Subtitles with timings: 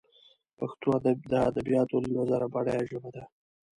[0.57, 0.91] پښتو
[1.31, 3.23] دادبیاتو له نظره بډایه ژبه ده